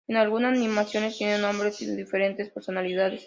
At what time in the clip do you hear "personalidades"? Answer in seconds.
2.49-3.19